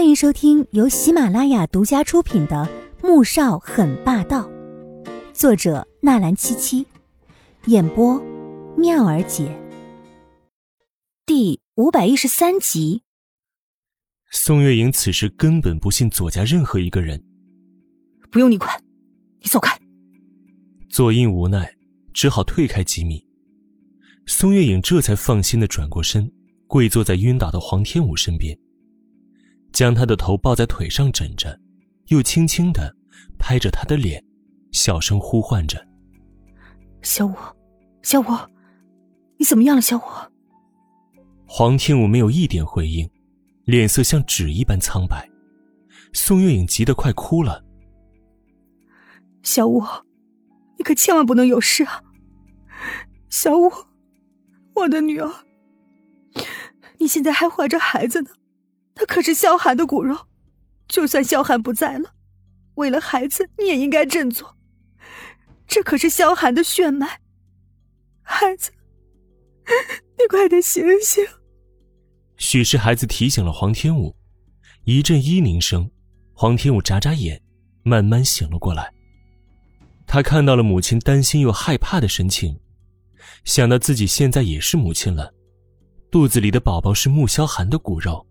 [0.00, 2.66] 欢迎收听由喜马拉雅独家出品的
[3.06, 4.48] 《穆少很霸道》，
[5.34, 6.86] 作者纳兰七七，
[7.66, 8.18] 演播
[8.78, 9.54] 妙儿姐。
[11.26, 13.02] 第五百一十三集。
[14.30, 17.22] 宋月莹此时根本不信左家任何一个人。
[18.30, 18.82] 不用你管，
[19.42, 19.78] 你走开。
[20.88, 21.74] 左印无奈，
[22.14, 23.22] 只好退开几米。
[24.24, 26.32] 宋月影这才放心的转过身，
[26.66, 28.58] 跪坐在晕倒的黄天武身边。
[29.72, 31.58] 将他的头抱在腿上枕着，
[32.08, 32.94] 又轻轻的
[33.38, 34.22] 拍着他的脸，
[34.72, 35.86] 小声呼唤着
[37.02, 37.34] ：“小五，
[38.02, 38.24] 小五，
[39.38, 40.02] 你怎么样了，小五？”
[41.46, 43.08] 黄天武没有一点回应，
[43.64, 45.28] 脸色像纸一般苍白。
[46.12, 47.64] 宋月影急得快哭了
[49.42, 49.82] ：“小五，
[50.76, 52.02] 你可千万不能有事啊！
[53.28, 53.70] 小五，
[54.74, 55.32] 我的女儿，
[56.98, 58.30] 你现在还怀着孩子呢。”
[58.94, 60.26] 他可是萧寒的骨肉，
[60.88, 62.14] 就算萧寒不在了，
[62.74, 64.56] 为了孩子，你也应该振作。
[65.66, 67.20] 这可是萧寒的血脉，
[68.22, 68.72] 孩子，
[70.18, 71.24] 你快点醒醒！
[72.36, 74.16] 许是孩子提醒了黄天武，
[74.84, 75.90] 一阵咿咛声，
[76.32, 77.40] 黄天武眨眨眼，
[77.84, 78.92] 慢慢醒了过来。
[80.06, 82.58] 他看到了母亲担心又害怕的神情，
[83.44, 85.32] 想到自己现在也是母亲了，
[86.10, 88.26] 肚子里的宝宝是穆萧寒的骨肉。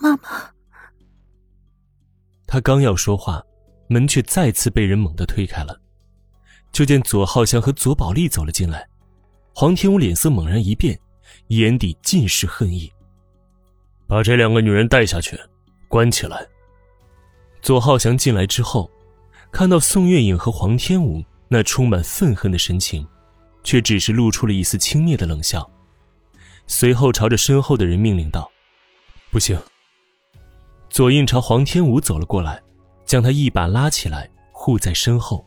[0.00, 0.50] 妈妈，
[2.46, 3.42] 他刚要说话，
[3.86, 5.78] 门却再次被人猛地推开了。
[6.72, 8.88] 就见左浩翔和左宝丽走了进来，
[9.54, 10.98] 黄天武脸色猛然一变，
[11.48, 12.90] 眼底尽是恨意。
[14.06, 15.38] 把这两个女人带下去，
[15.86, 16.46] 关起来。
[17.60, 18.90] 左浩翔进来之后，
[19.52, 23.06] 看到宋月影和黄天武那充满愤恨的神情，
[23.62, 25.70] 却只是露出了一丝轻蔑的冷笑，
[26.66, 28.50] 随后朝着身后的人命令道
[29.30, 29.60] ：“不行。”
[30.90, 32.60] 左印朝黄天武走了过来，
[33.06, 35.42] 将他一把拉起来，护在身后。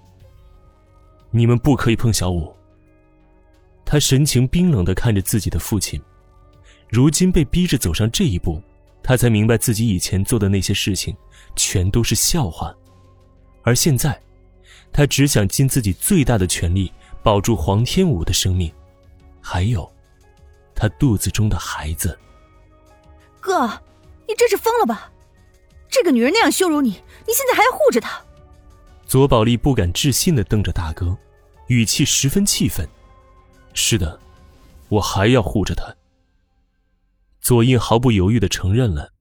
[1.31, 2.55] 你们不可以碰小五。
[3.83, 6.01] 他神情冰冷的看着自己的父亲，
[6.89, 8.61] 如今被逼着走上这一步，
[9.03, 11.13] 他才明白自己以前做的那些事情，
[11.57, 12.73] 全都是笑话。
[13.63, 14.17] 而现在，
[14.93, 16.89] 他只想尽自己最大的全力
[17.21, 18.71] 保住黄天武的生命，
[19.41, 19.91] 还有，
[20.73, 22.17] 他肚子中的孩子。
[23.41, 23.67] 哥，
[24.25, 25.11] 你这是疯了吧？
[25.93, 28.19] 这个女人那样羞辱你，你现在还要护着她？
[29.05, 31.15] 左宝丽不敢置信的瞪着大哥，
[31.67, 32.89] 语气十分气愤。
[33.75, 34.19] 是的，
[34.89, 35.95] 我还要护着她。
[37.41, 39.13] 左印毫不犹豫的承认了，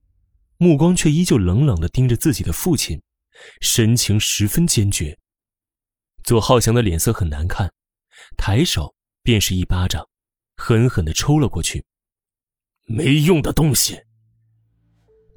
[0.56, 3.02] 目光却依旧冷冷的盯着自己的父亲，
[3.60, 5.18] 神情十分坚决。
[6.24, 7.70] 左浩翔的脸色很难看，
[8.38, 10.08] 抬手便是一巴掌，
[10.56, 11.84] 狠狠的抽了过去。
[12.84, 14.00] 没用的东西！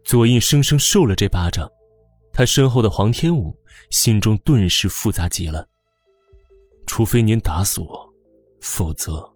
[0.05, 1.67] 左印生生受了这巴掌，
[2.31, 3.57] 他身后的黄天武
[3.89, 5.67] 心中顿时复杂极了。
[6.85, 8.13] 除非您打死我，
[8.61, 9.27] 否则，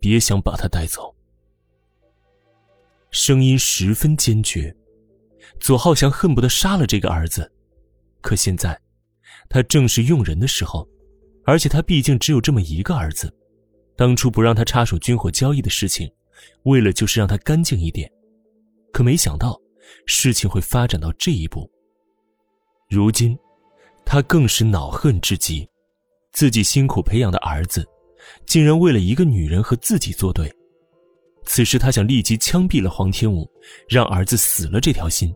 [0.00, 1.14] 别想把他带走。
[3.12, 4.74] 声音十分坚决，
[5.60, 7.48] 左浩翔恨不得杀了这个儿子，
[8.20, 8.76] 可现在，
[9.48, 10.88] 他正是用人的时候，
[11.44, 13.32] 而且他毕竟只有这么一个儿子。
[13.96, 16.10] 当初不让他插手军火交易的事情，
[16.64, 18.10] 为了就是让他干净一点，
[18.92, 19.56] 可没想到。
[20.06, 21.70] 事情会发展到这一步。
[22.88, 23.38] 如今，
[24.04, 25.68] 他更是恼恨至极，
[26.32, 27.86] 自己辛苦培养的儿子，
[28.46, 30.52] 竟然为了一个女人和自己作对。
[31.44, 33.48] 此时，他想立即枪毙了黄天武，
[33.88, 35.34] 让儿子死了这条心。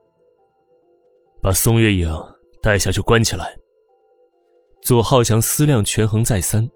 [1.40, 2.08] 把宋月影
[2.62, 3.56] 带下去关起来。
[4.82, 6.68] 左浩翔思量权衡再三，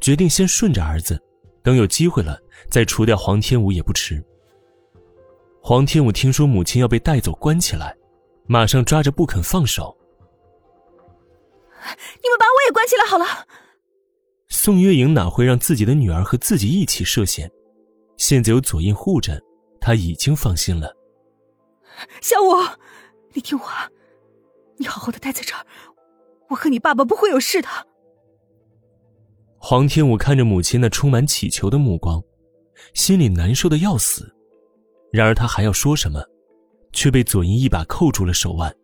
[0.00, 1.20] 决定先顺着儿子，
[1.62, 2.38] 等有机会了
[2.70, 4.24] 再除掉黄天武也不迟。
[5.68, 7.94] 黄天武听说母亲要被带走关起来，
[8.46, 9.94] 马上抓着不肯放手。
[11.78, 13.46] 你们把我也关起来好了。
[14.48, 17.52] 宋月莹哪会让自己的女儿和自己一起涉险？
[18.16, 19.38] 现在有左印护着，
[19.78, 20.90] 她已经放心了。
[22.22, 22.54] 小五，
[23.34, 23.90] 你听话，
[24.78, 25.66] 你好好的待在这儿，
[26.48, 27.68] 我和你爸爸不会有事的。
[29.58, 32.24] 黄天武看着母亲那充满乞求的目光，
[32.94, 34.34] 心里难受的要死。
[35.10, 36.22] 然而他还要说什么，
[36.92, 38.74] 却被左英一把扣住了手腕。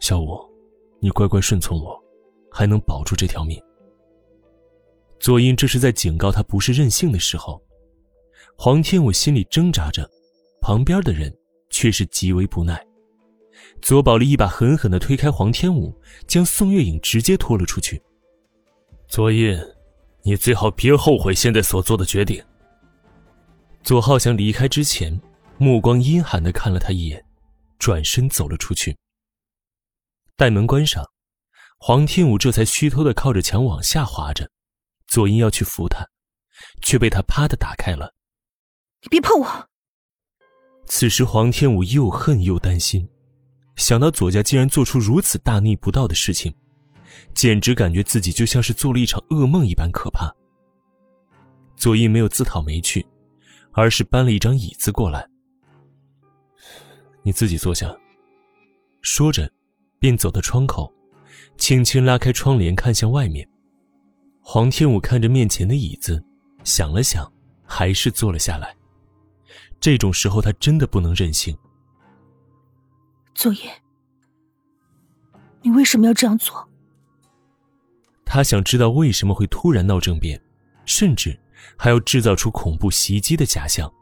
[0.00, 0.38] 小五，
[1.00, 1.98] 你乖乖顺从我，
[2.50, 3.60] 还能保住这条命。
[5.20, 7.62] 左英这是在警告他不是任性的时候。
[8.56, 10.08] 黄天武心里挣扎着，
[10.60, 11.34] 旁边的人
[11.70, 12.84] 却是极为不耐。
[13.80, 15.92] 左宝丽一把狠狠的推开黄天武，
[16.26, 18.00] 将宋月影直接拖了出去。
[19.08, 19.58] 左印，
[20.22, 22.42] 你最好别后悔现在所做的决定。
[23.84, 25.20] 左浩翔离开之前，
[25.58, 27.22] 目光阴寒的看了他一眼，
[27.78, 28.96] 转身走了出去。
[30.36, 31.04] 待门关上，
[31.76, 34.50] 黄天武这才虚脱的靠着墙往下滑着。
[35.06, 36.02] 左英要去扶他，
[36.80, 38.14] 却被他啪的打开了。
[39.02, 39.68] 你别碰我！
[40.86, 43.06] 此时黄天武又恨又担心，
[43.76, 46.54] 想到左家竟然做出如此大逆不道的事情，
[47.34, 50.34] 简直感觉自己就像是做了一场噩梦一般可怕。
[51.76, 53.06] 左英没有自讨没趣，
[53.74, 55.28] 而是搬了一张椅子过来。
[57.22, 57.94] 你自己坐下。
[59.02, 59.50] 说着，
[59.98, 60.90] 便走到窗口，
[61.58, 63.46] 轻轻拉开窗帘，看向外面。
[64.40, 66.24] 黄天武看着面前的椅子，
[66.64, 67.30] 想了想，
[67.64, 68.74] 还是坐了下来。
[69.78, 71.56] 这种时候，他真的不能任性。
[73.34, 73.70] 左爷，
[75.60, 76.66] 你为什么要这样做？
[78.24, 80.40] 他想知道为什么会突然闹政变，
[80.86, 81.38] 甚至
[81.76, 83.92] 还要制造出恐怖袭击的假象。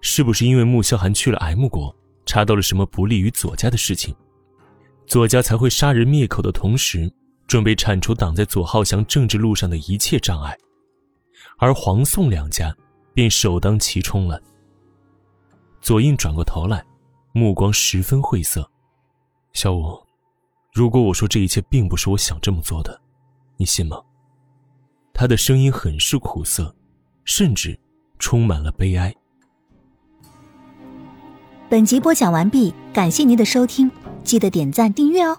[0.00, 1.94] 是不是因为穆萧寒去了 M 国，
[2.26, 4.14] 查到了什么不利于左家的事情，
[5.06, 7.10] 左家才会杀人灭口的同时，
[7.46, 10.56] 准备铲除挡在左浩翔政治路上的一切障碍，
[11.58, 12.74] 而黄宋两家
[13.14, 14.40] 便首当其冲了。
[15.80, 16.84] 左印转过头来，
[17.32, 18.68] 目光十分晦涩。
[19.52, 19.98] 小五，
[20.72, 23.00] 如果我说这一切并不是我想这么做的，
[23.56, 24.02] 你信吗？
[25.24, 26.76] 他的声音很是苦涩，
[27.24, 27.78] 甚至
[28.18, 29.10] 充满了悲哀。
[31.66, 33.90] 本集播讲完毕，感谢您的收听，
[34.22, 35.38] 记得点赞订阅哦。